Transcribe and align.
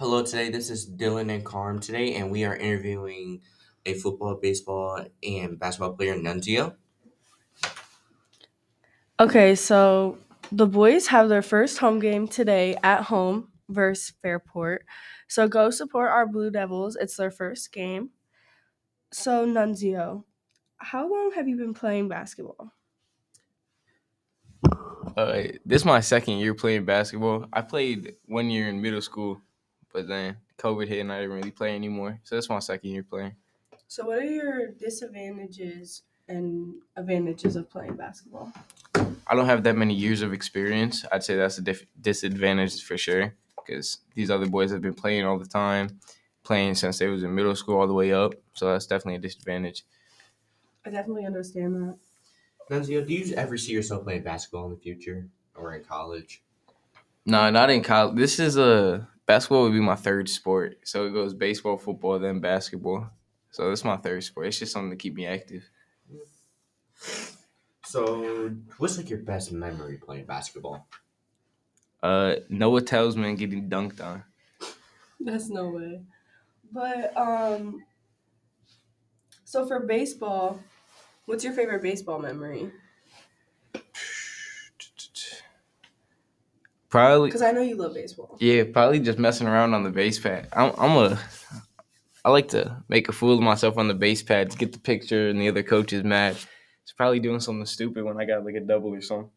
Hello, 0.00 0.22
today 0.22 0.48
this 0.48 0.70
is 0.70 0.88
Dylan 0.88 1.28
and 1.34 1.44
Carm 1.44 1.80
today, 1.80 2.14
and 2.14 2.30
we 2.30 2.44
are 2.44 2.54
interviewing 2.54 3.42
a 3.84 3.94
football, 3.94 4.36
baseball, 4.36 5.04
and 5.24 5.58
basketball 5.58 5.94
player, 5.94 6.14
Nunzio. 6.14 6.76
Okay, 9.20 9.54
so 9.56 10.18
the 10.52 10.66
boys 10.66 11.08
have 11.08 11.28
their 11.28 11.42
first 11.42 11.78
home 11.78 11.98
game 11.98 12.28
today 12.28 12.76
at 12.82 13.02
home 13.02 13.50
versus 13.68 14.14
Fairport. 14.22 14.84
So 15.26 15.48
go 15.48 15.70
support 15.70 16.10
our 16.10 16.26
Blue 16.26 16.50
Devils. 16.50 16.96
It's 16.96 17.16
their 17.16 17.32
first 17.32 17.72
game. 17.72 18.10
So 19.12 19.46
Nunzio, 19.46 20.24
how 20.78 21.10
long 21.10 21.32
have 21.34 21.48
you 21.48 21.56
been 21.56 21.74
playing 21.74 22.08
basketball? 22.08 22.72
Uh, 25.16 25.42
this 25.64 25.82
is 25.82 25.84
my 25.84 26.00
second 26.00 26.38
year 26.38 26.54
playing 26.54 26.84
basketball. 26.84 27.46
I 27.52 27.62
played 27.62 28.16
one 28.26 28.50
year 28.50 28.68
in 28.68 28.80
middle 28.80 29.00
school, 29.00 29.40
but 29.98 30.06
then 30.06 30.36
COVID 30.58 30.86
hit 30.86 31.00
and 31.00 31.12
I 31.12 31.20
didn't 31.20 31.34
really 31.34 31.50
play 31.50 31.74
anymore. 31.74 32.20
So 32.22 32.36
that's 32.36 32.48
my 32.48 32.60
second 32.60 32.90
year 32.90 33.02
playing. 33.02 33.34
So 33.88 34.06
what 34.06 34.18
are 34.18 34.24
your 34.24 34.68
disadvantages 34.68 36.02
and 36.28 36.74
advantages 36.96 37.56
of 37.56 37.68
playing 37.68 37.94
basketball? 37.96 38.52
I 39.26 39.34
don't 39.34 39.46
have 39.46 39.64
that 39.64 39.76
many 39.76 39.94
years 39.94 40.22
of 40.22 40.32
experience. 40.32 41.04
I'd 41.10 41.24
say 41.24 41.34
that's 41.34 41.58
a 41.58 41.62
dif- 41.62 41.86
disadvantage 42.00 42.80
for 42.84 42.96
sure 42.96 43.34
because 43.56 43.98
these 44.14 44.30
other 44.30 44.46
boys 44.46 44.70
have 44.70 44.82
been 44.82 44.94
playing 44.94 45.24
all 45.24 45.36
the 45.36 45.46
time, 45.46 45.98
playing 46.44 46.76
since 46.76 46.98
they 46.98 47.08
was 47.08 47.24
in 47.24 47.34
middle 47.34 47.56
school 47.56 47.80
all 47.80 47.88
the 47.88 47.94
way 47.94 48.12
up. 48.12 48.34
So 48.54 48.70
that's 48.70 48.86
definitely 48.86 49.16
a 49.16 49.20
disadvantage. 49.20 49.84
I 50.86 50.90
definitely 50.90 51.26
understand 51.26 51.74
that. 51.74 51.98
Nunzio, 52.70 53.04
do 53.04 53.14
you 53.14 53.34
ever 53.34 53.58
see 53.58 53.72
yourself 53.72 54.04
playing 54.04 54.22
basketball 54.22 54.66
in 54.66 54.70
the 54.70 54.80
future 54.80 55.26
or 55.56 55.74
in 55.74 55.82
college? 55.82 56.42
No, 57.26 57.50
not 57.50 57.68
in 57.70 57.82
college. 57.82 58.16
This 58.16 58.38
is 58.38 58.56
a 58.56 59.08
basketball 59.28 59.64
would 59.64 59.74
be 59.74 59.80
my 59.80 59.94
third 59.94 60.28
sport. 60.28 60.80
So 60.84 61.06
it 61.06 61.12
goes 61.12 61.34
baseball, 61.34 61.78
football, 61.78 62.18
then 62.18 62.40
basketball. 62.40 63.10
So 63.52 63.68
that's 63.68 63.84
my 63.84 63.98
third 63.98 64.24
sport. 64.24 64.48
It's 64.48 64.58
just 64.58 64.72
something 64.72 64.90
to 64.90 64.96
keep 64.96 65.14
me 65.14 65.26
active. 65.26 65.70
So, 67.84 68.50
what's 68.76 68.98
like 68.98 69.10
your 69.10 69.20
best 69.20 69.50
memory 69.50 69.98
playing 69.98 70.26
basketball? 70.26 70.86
Uh, 72.02 72.36
Noah 72.48 72.82
Telsman 72.82 73.36
getting 73.38 73.68
dunked 73.68 74.00
on. 74.04 74.24
That's 75.20 75.48
no 75.48 75.70
way. 75.70 76.02
But 76.72 77.16
um 77.16 77.84
so 79.44 79.66
for 79.66 79.80
baseball, 79.80 80.60
what's 81.26 81.44
your 81.44 81.52
favorite 81.52 81.82
baseball 81.82 82.18
memory? 82.18 82.72
Probably 86.88 87.28
Because 87.28 87.42
I 87.42 87.52
know 87.52 87.60
you 87.60 87.76
love 87.76 87.94
baseball. 87.94 88.36
Yeah, 88.40 88.64
probably 88.72 89.00
just 89.00 89.18
messing 89.18 89.46
around 89.46 89.74
on 89.74 89.82
the 89.82 89.90
base 89.90 90.18
pad. 90.18 90.48
I'm, 90.52 90.72
I'm 90.78 90.96
a, 90.96 91.20
I 92.24 92.30
like 92.30 92.48
to 92.48 92.82
make 92.88 93.08
a 93.08 93.12
fool 93.12 93.34
of 93.34 93.42
myself 93.42 93.76
on 93.76 93.88
the 93.88 93.94
base 93.94 94.22
pad 94.22 94.50
to 94.50 94.58
get 94.58 94.72
the 94.72 94.78
picture 94.78 95.28
and 95.28 95.40
the 95.40 95.48
other 95.48 95.62
coaches 95.62 96.02
mad. 96.02 96.36
It's 96.82 96.92
probably 96.92 97.20
doing 97.20 97.40
something 97.40 97.66
stupid 97.66 98.04
when 98.04 98.18
I 98.18 98.24
got 98.24 98.44
like 98.44 98.54
a 98.54 98.60
double 98.60 98.94
or 98.94 99.02
something. 99.02 99.30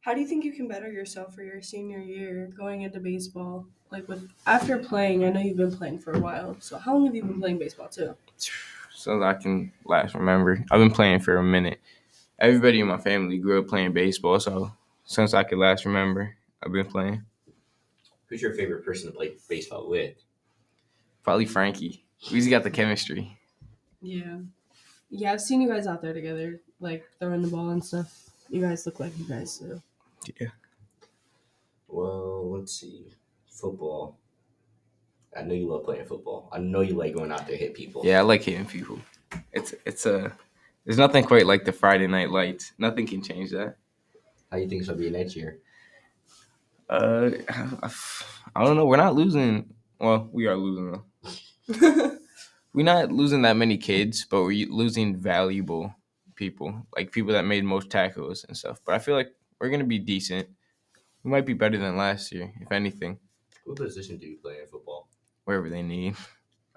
How 0.00 0.14
do 0.14 0.20
you 0.22 0.26
think 0.26 0.42
you 0.42 0.52
can 0.52 0.68
better 0.68 0.90
yourself 0.90 1.34
for 1.34 1.42
your 1.42 1.60
senior 1.60 1.98
year 1.98 2.50
going 2.56 2.80
into 2.80 2.98
baseball? 2.98 3.66
Like 3.90 4.08
with 4.08 4.26
after 4.46 4.78
playing, 4.78 5.24
I 5.24 5.28
know 5.28 5.40
you've 5.40 5.58
been 5.58 5.76
playing 5.76 5.98
for 5.98 6.12
a 6.12 6.18
while. 6.18 6.56
So 6.60 6.78
how 6.78 6.94
long 6.94 7.04
have 7.04 7.14
you 7.14 7.22
been 7.22 7.40
playing 7.40 7.58
baseball 7.58 7.88
too? 7.88 8.14
So 8.94 9.22
I 9.22 9.34
can 9.34 9.70
last 9.84 10.14
remember. 10.14 10.64
I've 10.70 10.80
been 10.80 10.90
playing 10.90 11.20
for 11.20 11.36
a 11.36 11.42
minute. 11.42 11.78
Everybody 12.38 12.80
in 12.80 12.86
my 12.86 12.98
family 12.98 13.38
grew 13.38 13.60
up 13.60 13.68
playing 13.68 13.92
baseball, 13.92 14.38
so 14.38 14.72
since 15.04 15.34
I 15.34 15.42
could 15.42 15.58
last 15.58 15.84
remember, 15.84 16.36
I've 16.62 16.72
been 16.72 16.86
playing. 16.86 17.24
Who's 18.26 18.42
your 18.42 18.54
favorite 18.54 18.84
person 18.84 19.10
to 19.10 19.16
play 19.16 19.32
baseball 19.48 19.88
with? 19.88 20.14
Probably 21.24 21.46
Frankie. 21.46 22.04
We 22.30 22.38
just 22.38 22.50
got 22.50 22.62
the 22.62 22.70
chemistry. 22.70 23.36
Yeah. 24.00 24.38
Yeah, 25.10 25.32
I've 25.32 25.40
seen 25.40 25.60
you 25.60 25.68
guys 25.68 25.86
out 25.86 26.02
there 26.02 26.12
together, 26.12 26.60
like 26.80 27.08
throwing 27.18 27.42
the 27.42 27.48
ball 27.48 27.70
and 27.70 27.84
stuff. 27.84 28.30
You 28.50 28.60
guys 28.60 28.86
look 28.86 29.00
like 29.00 29.18
you 29.18 29.24
guys 29.24 29.58
do. 29.58 29.82
Yeah. 30.40 30.48
Well, 31.88 32.50
let's 32.50 32.78
see. 32.78 33.06
Football. 33.50 34.16
I 35.36 35.42
know 35.42 35.54
you 35.54 35.68
love 35.68 35.84
playing 35.84 36.06
football. 36.06 36.48
I 36.52 36.58
know 36.58 36.82
you 36.82 36.94
like 36.94 37.14
going 37.14 37.32
out 37.32 37.46
there 37.46 37.56
hit 37.56 37.74
people. 37.74 38.02
Yeah, 38.04 38.18
I 38.18 38.22
like 38.22 38.42
hitting 38.42 38.66
people. 38.66 39.00
It's 39.52 39.74
it's 39.84 40.06
a 40.06 40.32
there's 40.88 40.96
nothing 40.96 41.22
quite 41.22 41.44
like 41.44 41.66
the 41.66 41.72
Friday 41.72 42.06
night 42.06 42.30
lights. 42.30 42.72
Nothing 42.78 43.06
can 43.06 43.22
change 43.22 43.50
that. 43.50 43.76
How 44.50 44.56
do 44.56 44.62
you 44.62 44.68
think 44.70 44.80
it's 44.80 44.88
gonna 44.88 44.98
be 44.98 45.10
next 45.10 45.36
year? 45.36 45.58
Uh, 46.88 47.28
I 48.56 48.64
don't 48.64 48.74
know. 48.74 48.86
We're 48.86 48.96
not 48.96 49.14
losing. 49.14 49.68
Well, 50.00 50.30
we 50.32 50.46
are 50.46 50.56
losing. 50.56 51.02
We're 52.72 52.84
not 52.84 53.12
losing 53.12 53.42
that 53.42 53.56
many 53.56 53.76
kids, 53.76 54.24
but 54.30 54.44
we're 54.44 54.68
losing 54.68 55.16
valuable 55.16 55.94
people, 56.36 56.86
like 56.96 57.12
people 57.12 57.32
that 57.32 57.44
made 57.44 57.64
most 57.64 57.90
tackles 57.90 58.44
and 58.44 58.56
stuff. 58.56 58.80
But 58.84 58.94
I 58.94 58.98
feel 58.98 59.14
like 59.14 59.34
we're 59.60 59.70
gonna 59.70 59.84
be 59.84 59.98
decent. 59.98 60.48
We 61.22 61.30
might 61.30 61.44
be 61.44 61.54
better 61.54 61.76
than 61.76 61.96
last 61.96 62.32
year, 62.32 62.52
if 62.60 62.70
anything. 62.70 63.18
What 63.64 63.78
position 63.78 64.16
do 64.16 64.26
you 64.26 64.38
play 64.38 64.60
in 64.60 64.68
football? 64.68 65.08
Wherever 65.44 65.68
they 65.68 65.82
need. 65.82 66.16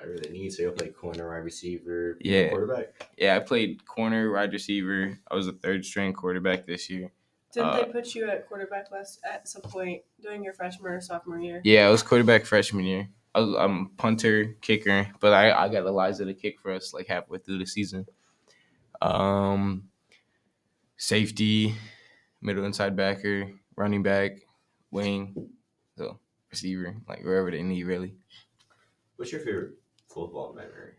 I 0.02 0.06
really 0.06 0.30
need. 0.32 0.52
So 0.52 0.64
you'll 0.64 0.72
play 0.72 0.90
corner, 0.90 1.30
wide 1.30 1.44
receiver, 1.44 2.18
Yeah. 2.22 2.50
quarterback. 2.50 3.08
Yeah, 3.18 3.36
I 3.36 3.40
played 3.40 3.86
corner, 3.86 4.32
wide 4.32 4.52
receiver. 4.52 5.20
I 5.30 5.36
was 5.36 5.48
a 5.48 5.52
third 5.54 5.86
string 5.86 6.14
quarterback 6.14 6.66
this 6.66 6.90
year. 6.90 7.12
Didn't 7.54 7.68
Uh, 7.70 7.86
they 7.86 7.92
put 7.92 8.16
you 8.16 8.30
at 8.30 8.48
quarterback 8.48 8.92
last 8.92 9.20
at 9.24 9.48
some 9.48 9.62
point 9.62 10.02
during 10.22 10.44
your 10.44 10.54
freshman 10.54 10.92
or 10.92 11.02
sophomore 11.02 11.40
year? 11.40 11.62
Yeah, 11.64 11.88
I 11.88 11.92
was 11.92 12.02
quarterback 12.02 12.46
freshman 12.46 12.86
year. 12.86 13.10
I 13.36 13.42
was, 13.42 13.56
I'm 13.56 13.90
punter, 13.98 14.56
kicker, 14.62 15.08
but 15.20 15.34
I, 15.34 15.52
I 15.52 15.70
got 15.70 15.86
Eliza 15.86 16.26
to 16.26 16.34
kick 16.34 16.60
for 16.60 16.72
us 16.72 16.94
like 16.94 17.08
halfway 17.08 17.38
through 17.40 17.60
the 17.60 17.66
season. 17.66 18.06
Um, 19.02 19.90
safety, 20.98 21.76
middle 22.42 22.66
inside 22.66 22.96
backer, 22.96 23.52
running 23.76 24.04
back, 24.04 24.32
wing, 24.92 25.50
so 25.98 26.20
receiver, 26.50 26.96
like 27.08 27.24
wherever 27.24 27.52
they 27.52 27.64
need 27.64 27.84
really. 27.84 28.16
What's 29.18 29.32
your 29.32 29.42
favorite 29.42 29.74
football 30.14 30.54
memory? 30.54 30.94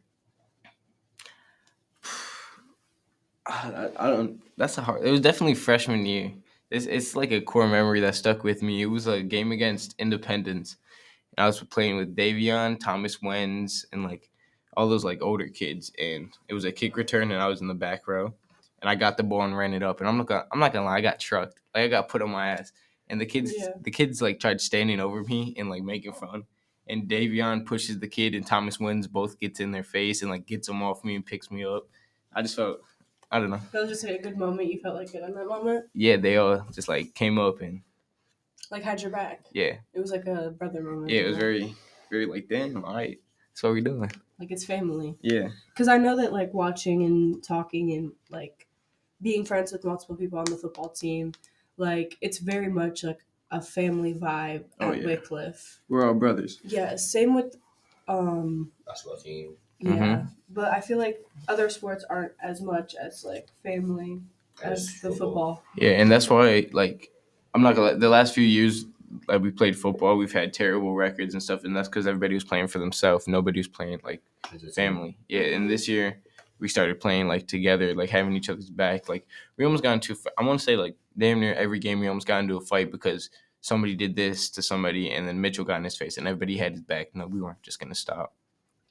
I, 3.47 3.89
I 3.99 4.07
don't. 4.09 4.41
That's 4.57 4.79
a 4.79 4.83
hard. 4.83 5.03
It 5.05 5.11
was 5.11 5.21
definitely 5.21 5.55
freshman 5.55 6.07
year. 6.07 6.33
It's 6.71 6.87
it's 6.87 7.17
like 7.17 7.33
a 7.33 7.41
core 7.41 7.67
memory 7.69 8.01
that 8.01 8.15
stuck 8.15 8.45
with 8.45 8.63
me. 8.63 8.83
It 8.83 8.87
was 8.87 9.07
a 9.07 9.23
game 9.23 9.53
against 9.53 9.95
Independence. 9.99 10.77
And 11.37 11.45
I 11.45 11.47
was 11.47 11.61
playing 11.61 11.97
with 11.97 12.15
Davion, 12.17 12.79
Thomas 12.79 13.19
Wenz, 13.19 13.85
and 13.93 14.05
like 14.05 14.31
all 14.77 14.89
those 14.89 15.05
like 15.05 15.23
older 15.23 15.49
kids. 15.49 15.93
And 15.99 16.31
it 16.49 16.55
was 16.55 16.65
a 16.65 16.73
kick 16.73 16.97
return, 16.97 17.31
and 17.33 17.43
I 17.43 17.49
was 17.49 17.61
in 17.61 17.69
the 17.69 17.75
back 17.75 18.07
row. 18.07 18.35
And 18.81 18.89
I 18.89 18.97
got 18.97 19.17
the 19.17 19.23
ball 19.23 19.43
and 19.43 19.57
ran 19.57 19.75
it 19.75 19.83
up. 19.83 20.01
And 20.01 20.09
I'm 20.09 20.17
not 20.19 20.27
gonna, 20.27 20.45
I'm 20.53 20.59
not 20.59 20.73
gonna 20.73 20.87
lie, 20.87 20.97
I 20.97 21.01
got 21.01 21.21
trucked. 21.21 21.61
Like 21.75 21.85
I 21.85 21.89
got 21.89 22.09
put 22.09 22.21
on 22.23 22.31
my 22.31 22.49
ass. 22.49 22.73
And 23.09 23.21
the 23.21 23.27
kids, 23.27 23.53
Yeah. 23.57 23.69
the 23.81 23.91
kids 23.93 24.21
like 24.23 24.41
tried 24.41 24.61
standing 24.61 24.99
over 24.99 25.23
me 25.23 25.55
and 25.57 25.69
like 25.71 25.83
making 25.83 26.13
fun. 26.15 26.45
And 26.89 27.09
Davion 27.09 27.65
pushes 27.65 27.99
the 28.01 28.09
kid, 28.09 28.35
and 28.35 28.47
Thomas 28.47 28.79
Wenz 28.79 29.09
both 29.11 29.39
gets 29.39 29.61
in 29.61 29.71
their 29.71 29.85
face 29.85 30.23
and 30.23 30.31
like 30.31 30.47
gets 30.47 30.67
them 30.67 30.83
off 30.83 31.05
me 31.05 31.15
and 31.15 31.25
picks 31.25 31.51
me 31.51 31.65
up. 31.65 31.87
I 32.35 32.43
just 32.43 32.57
felt, 32.57 32.81
I 33.31 33.39
don't 33.39 33.51
know. 33.51 33.61
That 33.73 33.83
was 33.83 33.91
just 33.91 34.05
like 34.05 34.19
a 34.19 34.23
good 34.23 34.37
moment. 34.37 34.73
You 34.73 34.81
felt 34.81 34.97
like 34.97 35.13
good 35.13 35.23
in 35.23 35.35
that 35.35 35.47
moment. 35.47 35.87
yeah, 35.95 36.17
they 36.17 36.37
all 36.37 36.67
just 36.73 36.89
like 36.89 37.15
came 37.15 37.39
up 37.39 37.61
and 37.61 37.83
Like 38.71 38.83
had 38.83 39.01
your 39.01 39.11
back. 39.11 39.45
yeah, 39.53 39.77
It 39.95 40.01
was 40.01 40.11
like 40.11 40.27
a 40.27 40.51
brother 40.51 40.83
moment. 40.83 41.11
yeah, 41.11 41.21
it 41.23 41.29
was 41.29 41.37
very, 41.37 41.75
very 42.11 42.27
like 42.27 42.49
damn, 42.49 42.85
all 42.85 42.95
right, 42.95 43.21
that's 43.51 43.63
what 43.63 43.75
we 43.75 43.81
doing. 43.81 44.11
like 44.41 44.51
it's 44.51 44.65
family. 44.65 45.17
Yeah, 45.23 45.49
Because 45.69 45.89
I 45.89 45.99
know 45.99 46.17
that 46.17 46.33
like 46.33 46.53
watching 46.53 47.05
and 47.05 47.43
talking 47.45 47.93
and 47.93 48.13
like 48.31 48.67
being 49.21 49.45
friends 49.45 49.71
with 49.73 49.85
multiple 49.85 50.17
people 50.17 50.39
on 50.41 50.47
the 50.47 50.57
football 50.57 50.89
team, 50.89 51.33
like 51.77 52.17
it's 52.21 52.39
very 52.39 52.69
much 52.69 53.05
like 53.05 53.21
a 53.53 53.61
family 53.61 54.15
vibe 54.15 54.65
Oh, 54.81 54.91
at 54.91 54.99
yeah. 55.03 55.05
Wickliffe. 55.05 55.79
we're 55.89 56.07
all 56.07 56.15
brothers. 56.15 56.59
Yeah, 56.65 56.97
same 56.97 57.35
with 57.35 57.57
um 58.09 58.73
Basketball 58.87 59.19
team. 59.19 59.55
yeah. 59.79 59.93
Mhm. 59.93 60.29
But 60.51 60.73
I 60.73 60.81
feel 60.81 60.99
like 60.99 61.25
other 61.49 61.69
sports 61.71 62.05
aren't 62.11 62.33
as 62.43 62.61
much 62.61 62.95
as 62.95 63.25
like 63.25 63.47
family 63.63 64.21
as 64.63 65.01
the 65.01 65.11
football. 65.13 65.63
Yeah, 65.77 65.93
and 66.01 66.11
that's 66.11 66.29
why 66.29 66.69
like 66.73 67.11
I'm 67.55 67.63
not 67.63 67.77
gonna. 67.77 67.97
The 67.99 68.09
last 68.09 68.35
few 68.35 68.45
years 68.45 68.87
like 69.29 69.43
we 69.43 69.51
played 69.51 69.77
football, 69.79 70.17
we've 70.17 70.33
had 70.33 70.53
terrible 70.55 70.95
records 70.95 71.35
and 71.35 71.43
stuff, 71.43 71.65
and 71.65 71.77
that's 71.77 71.89
because 71.89 72.07
everybody 72.07 72.35
was 72.35 72.45
playing 72.45 72.69
for 72.69 72.79
themselves. 72.79 73.29
Nobody 73.29 73.61
was 73.61 73.69
playing 73.69 74.01
like 74.03 74.23
As 74.53 74.63
a 74.63 74.67
team. 74.67 74.73
family. 74.73 75.19
Yeah, 75.29 75.43
and 75.55 75.69
this 75.71 75.87
year 75.89 76.23
we 76.63 76.69
started 76.69 77.01
playing 77.01 77.27
like 77.27 77.49
together, 77.49 77.93
like 77.95 78.09
having 78.09 78.35
each 78.37 78.49
other's 78.49 78.71
back. 78.71 79.09
Like 79.09 79.27
we 79.57 79.65
almost 79.65 79.83
got 79.83 79.95
into. 79.95 80.17
I 80.39 80.45
want 80.45 80.61
to 80.61 80.65
say 80.65 80.77
like 80.77 80.95
damn 81.19 81.41
near 81.41 81.55
every 81.55 81.81
game 81.81 81.99
we 82.01 82.07
almost 82.07 82.27
got 82.27 82.39
into 82.39 82.57
a 82.57 82.61
fight 82.61 82.93
because 82.93 83.29
somebody 83.61 83.95
did 83.97 84.15
this 84.17 84.49
to 84.51 84.63
somebody, 84.63 85.11
and 85.11 85.27
then 85.27 85.41
Mitchell 85.41 85.65
got 85.65 85.77
in 85.79 85.85
his 85.85 85.97
face, 85.97 86.17
and 86.19 86.27
everybody 86.29 86.57
had 86.57 86.73
his 86.73 86.81
back. 86.81 87.15
No, 87.15 87.27
we 87.27 87.41
weren't 87.43 87.63
just 87.63 87.81
gonna 87.81 87.95
stop. 87.97 88.33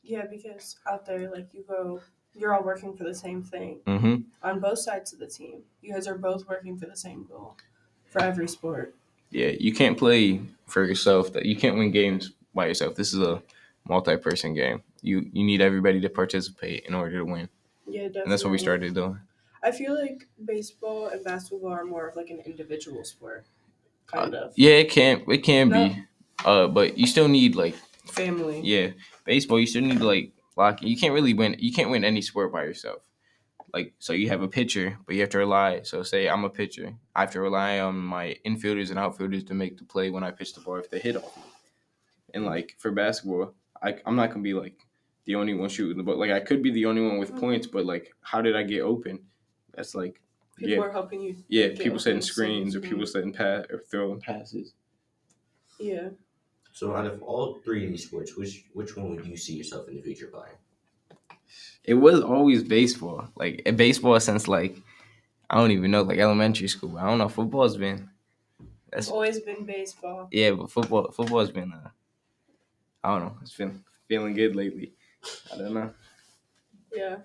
Yeah, 0.03 0.25
because 0.29 0.75
out 0.85 1.05
there 1.05 1.31
like 1.31 1.53
you 1.53 1.63
go 1.67 2.01
you're 2.33 2.53
all 2.53 2.63
working 2.63 2.95
for 2.95 3.03
the 3.05 3.15
same 3.15 3.41
thing 3.43 3.79
Mm-hmm. 3.87 4.15
on 4.43 4.59
both 4.59 4.79
sides 4.79 5.13
of 5.13 5.19
the 5.19 5.27
team. 5.27 5.61
You 5.81 5.93
guys 5.93 6.07
are 6.07 6.17
both 6.17 6.47
working 6.47 6.77
for 6.77 6.85
the 6.87 6.95
same 6.95 7.25
goal 7.25 7.55
for 8.05 8.21
every 8.21 8.47
sport. 8.47 8.95
Yeah, 9.29 9.51
you 9.59 9.73
can't 9.73 9.97
play 9.97 10.41
for 10.65 10.83
yourself. 10.85 11.31
That 11.33 11.45
you 11.45 11.55
can't 11.55 11.77
win 11.77 11.91
games 11.91 12.31
by 12.53 12.67
yourself. 12.67 12.95
This 12.95 13.13
is 13.13 13.21
a 13.21 13.41
multi-person 13.87 14.53
game. 14.53 14.83
You 15.01 15.25
you 15.33 15.43
need 15.43 15.61
everybody 15.61 15.99
to 16.01 16.09
participate 16.09 16.85
in 16.85 16.93
order 16.93 17.17
to 17.17 17.25
win, 17.25 17.49
Yeah, 17.91 18.01
definitely. 18.03 18.21
and 18.23 18.31
that's 18.31 18.43
what 18.43 18.51
we 18.51 18.57
started 18.57 18.93
doing. 18.93 19.19
I 19.63 19.71
feel 19.71 19.93
like 19.99 20.27
baseball 20.43 21.07
and 21.07 21.23
basketball 21.23 21.71
are 21.71 21.85
more 21.85 22.07
of 22.07 22.15
like 22.15 22.29
an 22.29 22.39
individual 22.45 23.03
sport, 23.03 23.45
kind 24.07 24.33
of. 24.33 24.53
Yeah, 24.55 24.71
it 24.83 24.89
can 24.89 25.23
it 25.27 25.39
can 25.39 25.69
No. 25.69 25.87
be, 25.89 26.03
uh, 26.45 26.67
but 26.67 26.97
you 26.97 27.05
still 27.07 27.27
need 27.27 27.55
like 27.55 27.75
Family. 28.05 28.61
yeah, 28.63 28.91
baseball. 29.25 29.59
You 29.59 29.67
still 29.67 29.83
need 29.83 30.01
like 30.01 30.31
lock. 30.57 30.81
You 30.81 30.97
can't 30.97 31.13
really 31.13 31.33
win. 31.33 31.55
You 31.59 31.71
can't 31.71 31.89
win 31.91 32.03
any 32.03 32.21
sport 32.21 32.51
by 32.51 32.63
yourself. 32.63 33.01
Like 33.73 33.93
so, 33.99 34.11
you 34.13 34.27
have 34.29 34.41
a 34.41 34.47
pitcher, 34.49 34.97
but 35.05 35.15
you 35.15 35.21
have 35.21 35.29
to 35.29 35.37
rely. 35.37 35.83
So 35.83 36.03
say 36.03 36.27
I'm 36.27 36.43
a 36.43 36.49
pitcher, 36.49 36.93
I 37.15 37.21
have 37.21 37.31
to 37.31 37.39
rely 37.41 37.79
on 37.79 37.95
my 37.97 38.35
infielders 38.45 38.89
and 38.89 38.99
outfielders 38.99 39.43
to 39.45 39.53
make 39.53 39.77
the 39.77 39.85
play 39.85 40.09
when 40.09 40.23
I 40.25 40.31
pitch 40.31 40.53
the 40.55 40.59
ball 40.61 40.75
if 40.75 40.89
they 40.89 40.99
hit 40.99 41.15
off 41.15 41.37
me. 41.37 41.43
And 42.33 42.45
like 42.45 42.75
for 42.79 42.91
basketball, 42.91 43.53
I 43.81 43.95
I'm 44.05 44.15
not 44.17 44.31
gonna 44.31 44.41
be 44.41 44.53
like 44.55 44.75
the 45.25 45.35
only 45.35 45.53
one 45.53 45.69
shooting 45.69 45.97
the 45.97 46.03
ball. 46.03 46.17
Like 46.17 46.31
I 46.31 46.39
could 46.39 46.61
be 46.63 46.71
the 46.71 46.85
only 46.85 47.01
one 47.01 47.17
with 47.19 47.31
Mhm. 47.33 47.39
points, 47.39 47.67
but 47.67 47.85
like 47.85 48.13
how 48.21 48.41
did 48.41 48.55
I 48.55 48.63
get 48.63 48.81
open? 48.81 49.19
That's 49.73 49.95
like 49.95 50.19
People 50.57 50.75
yeah. 50.75 50.81
are 50.81 50.91
helping 50.91 51.21
you. 51.21 51.35
yeah, 51.47 51.69
get 51.69 51.79
people 51.79 51.97
setting 51.99 52.17
open, 52.17 52.27
so 52.27 52.33
screens 52.33 52.75
or 52.75 52.79
it's 52.79 52.87
people 52.87 52.99
good. 53.05 53.07
setting 53.11 53.33
pass 53.33 53.65
or 53.71 53.79
throwing 53.89 54.19
passes. 54.19 54.73
Yeah. 55.79 56.09
So 56.73 56.95
out 56.95 57.05
of 57.05 57.21
all 57.23 57.55
three 57.63 57.85
of 57.85 57.91
these 57.91 58.05
sports, 58.07 58.35
which 58.37 58.65
which 58.73 58.95
one 58.95 59.09
would 59.15 59.25
you 59.25 59.37
see 59.37 59.55
yourself 59.55 59.87
in 59.89 59.95
the 59.95 60.01
future 60.01 60.27
playing? 60.27 60.55
It 61.83 61.95
was 61.95 62.21
always 62.21 62.63
baseball. 62.63 63.27
Like 63.35 63.63
eh, 63.65 63.71
baseball 63.71 64.19
since 64.19 64.47
like 64.47 64.77
I 65.49 65.57
don't 65.57 65.71
even 65.71 65.91
know, 65.91 66.03
like 66.03 66.19
elementary 66.19 66.67
school. 66.67 66.97
I 66.97 67.05
don't 67.07 67.17
know. 67.17 67.27
Football's 67.29 67.75
been 67.77 68.09
It's 68.59 68.67
that's 68.91 69.09
always 69.09 69.39
been 69.39 69.65
baseball. 69.65 70.27
yeah, 70.31 70.51
but 70.51 70.69
football 70.71 71.11
football's 71.11 71.51
been 71.51 71.71
uh 71.73 71.89
I 73.03 73.09
don't 73.17 73.25
know. 73.25 73.37
It's 73.41 73.55
been 73.55 73.83
feeling 74.07 74.33
good 74.35 74.55
lately. 74.55 74.93
I 75.53 75.57
don't 75.57 75.73
know. 75.73 75.91
Yeah. 76.93 77.17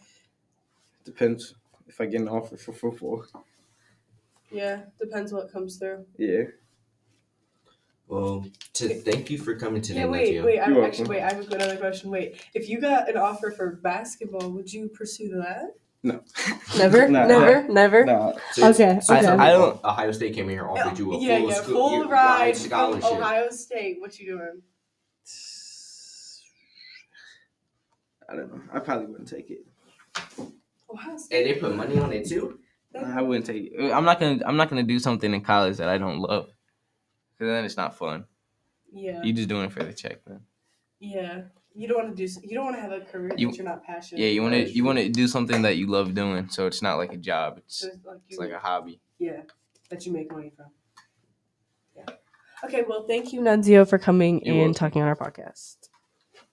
Depends 1.05 1.55
if 1.89 2.01
I 2.01 2.07
get 2.07 2.21
an 2.21 2.29
offer 2.29 2.57
for 2.57 2.73
football. 2.73 3.25
Yeah. 4.51 4.83
Depends 5.01 5.33
what 5.33 5.53
comes 5.53 5.77
through. 5.77 6.07
Yeah. 6.19 6.45
Well, 8.09 8.47
to 8.75 8.89
thank 8.89 9.31
you 9.31 9.39
for 9.39 9.57
coming 9.57 9.83
today, 9.83 10.01
yeah. 10.01 10.07
Wait. 10.07 10.45
Wait. 10.45 10.61
I 10.61 10.69
You're 10.69 10.85
actually 10.85 11.09
welcome. 11.09 11.09
wait. 11.09 11.23
I 11.23 11.35
have 11.35 11.53
another 11.53 11.77
question. 11.77 12.11
Wait. 12.11 12.41
If 12.55 12.69
you 12.69 12.81
got 12.81 13.09
an 13.09 13.17
offer 13.17 13.51
for 13.51 13.77
basketball, 13.83 14.51
would 14.51 14.73
you 14.73 14.89
pursue 14.89 15.29
that? 15.41 15.75
No. 16.05 16.21
Never. 16.79 17.09
Nah. 17.09 17.27
Never. 17.27 17.69
Never. 17.69 18.05
Nah. 18.05 18.33
So- 18.53 18.69
Okay, 18.71 19.01
so 19.03 19.17
okay. 19.17 19.27
I 19.27 19.51
don't- 19.51 19.85
Ohio 19.85 20.13
State 20.13 20.35
came 20.35 20.49
here 20.49 20.69
offered 20.69 20.93
oh, 20.95 20.97
you 20.97 21.13
a 21.15 21.19
yeah, 21.19 21.39
full, 21.39 21.49
yeah, 21.49 21.55
scho- 21.57 21.63
full 21.65 21.93
your 21.99 22.09
ride 22.09 22.57
scholarship. 22.57 23.11
Ohio 23.11 23.51
State. 23.51 23.97
What 24.01 24.19
you 24.21 24.37
doing? 24.37 24.63
I 28.29 28.37
don't 28.37 28.53
know. 28.53 28.61
I 28.73 28.81
probably 28.81 29.07
wouldn't 29.07 29.29
take 29.29 29.51
it. 29.51 29.67
Ohio 30.93 31.17
State. 31.17 31.47
And 31.47 31.47
they 31.57 31.61
put 31.61 31.75
money 31.77 31.99
on 31.99 32.13
it 32.13 32.29
too. 32.29 32.59
I 33.05 33.21
wouldn't 33.21 33.45
take 33.47 33.73
it. 33.73 33.93
I'm 33.93 34.05
not 34.05 34.19
gonna. 34.19 34.41
I'm 34.47 34.57
not 34.57 34.71
gonna 34.71 34.83
do 34.83 34.99
something 34.99 35.33
in 35.33 35.41
college 35.43 35.77
that 35.79 35.89
I 35.89 35.99
don't 35.99 36.19
love. 36.19 36.47
Cause 37.39 37.47
then 37.49 37.65
it's 37.65 37.77
not 37.77 37.97
fun. 37.97 38.25
Yeah. 38.93 39.23
You 39.23 39.33
just 39.35 39.49
doing 39.49 39.67
it 39.67 39.73
for 39.73 39.83
the 39.85 39.93
check, 39.93 40.27
man. 40.27 40.41
Yeah. 40.99 41.43
You 41.75 41.87
don't 41.89 42.05
want 42.05 42.17
to 42.17 42.27
do. 42.27 42.33
You 42.43 42.55
don't 42.55 42.65
want 42.65 42.77
to 42.77 42.81
have 42.81 42.93
a 42.93 43.01
career 43.01 43.33
You- 43.37 43.49
that 43.51 43.57
you're 43.59 43.67
not 43.67 43.85
passionate. 43.85 44.23
Yeah, 44.23 44.29
you 44.29 44.41
want 44.43 44.55
to. 44.55 44.71
You 44.71 44.83
want 44.85 44.99
to 44.99 45.11
do 45.11 45.29
something 45.29 45.61
that 45.63 45.77
you 45.77 45.87
love 45.89 46.15
doing, 46.15 46.49
so 46.49 46.67
it's 46.67 46.81
not 46.81 46.97
like 46.97 47.13
a 47.13 47.19
job. 47.19 47.59
It's 47.59 47.81
So 47.81 47.89
it's 47.89 48.05
like 48.07 48.19
it's 48.31 48.39
like 48.39 48.51
a 48.53 48.59
hobby. 48.59 49.01
yeah, 49.19 49.43
that 49.91 50.07
you 50.07 50.13
make 50.15 50.33
money 50.33 50.51
from. 50.57 50.67
Yeah. 51.95 52.05
Okay. 52.65 52.83
Well, 52.89 53.07
thank 53.07 53.35
you, 53.35 53.43
Nunzio, 53.43 53.87
for 53.87 53.99
coming 53.99 54.41
You're 54.43 54.55
and 54.55 54.59
welcome. 54.61 54.75
talking 54.75 55.03
on 55.03 55.09
our 55.09 55.17
podcast. 55.17 55.77